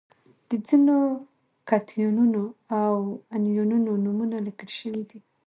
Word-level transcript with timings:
د 0.49 0.51
ځینو 0.67 0.97
کتیونونو 1.69 2.41
او 2.81 2.93
انیونونو 3.35 3.91
نومونه 4.05 4.37
لیکل 4.47 4.69
شوي 4.79 5.03
دي. 5.09 5.19